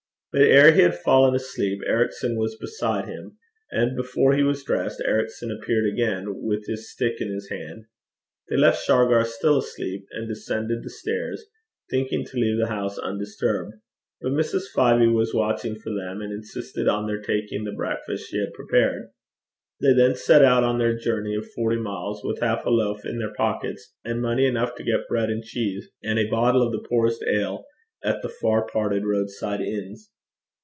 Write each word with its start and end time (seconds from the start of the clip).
But 0.33 0.43
ere 0.43 0.71
he 0.71 0.79
had 0.81 0.95
fallen 0.97 1.35
asleep, 1.35 1.81
Ericson 1.85 2.37
was 2.39 2.55
beside 2.55 3.05
him; 3.05 3.35
and 3.69 3.97
before 3.97 4.33
he 4.33 4.43
was 4.43 4.63
dressed, 4.63 5.01
Ericson 5.05 5.51
appeared 5.51 5.83
again, 5.93 6.41
with 6.45 6.65
his 6.67 6.89
stick 6.89 7.19
in 7.19 7.29
his 7.29 7.49
hand. 7.49 7.83
They 8.49 8.55
left 8.55 8.81
Shargar 8.81 9.25
still 9.25 9.57
asleep, 9.57 10.05
and 10.11 10.29
descended 10.29 10.83
the 10.83 10.89
stairs, 10.89 11.45
thinking 11.89 12.23
to 12.23 12.37
leave 12.37 12.57
the 12.57 12.69
house 12.69 12.97
undisturbed. 12.97 13.73
But 14.21 14.31
Mrs. 14.31 14.71
Fyvie 14.73 15.13
was 15.13 15.33
watching 15.33 15.75
for 15.77 15.93
them, 15.93 16.21
and 16.21 16.31
insisted 16.31 16.87
on 16.87 17.07
their 17.07 17.19
taking 17.21 17.65
the 17.65 17.73
breakfast 17.73 18.29
she 18.29 18.39
had 18.39 18.53
prepared. 18.53 19.09
They 19.81 19.91
then 19.91 20.15
set 20.15 20.45
out 20.45 20.63
on 20.63 20.77
their 20.79 20.97
journey 20.97 21.35
of 21.35 21.51
forty 21.53 21.75
miles, 21.75 22.23
with 22.23 22.39
half 22.39 22.63
a 22.65 22.69
loaf 22.69 23.05
in 23.05 23.19
their 23.19 23.33
pockets, 23.33 23.93
and 24.05 24.21
money 24.21 24.45
enough 24.45 24.75
to 24.75 24.83
get 24.83 25.09
bread 25.09 25.29
and 25.29 25.43
cheese, 25.43 25.89
and 26.01 26.17
a 26.17 26.29
bottle 26.29 26.65
of 26.65 26.71
the 26.71 26.85
poorest 26.87 27.21
ale, 27.27 27.65
at 28.01 28.21
the 28.21 28.29
far 28.29 28.65
parted 28.65 29.03
roadside 29.03 29.59
inns. 29.59 30.09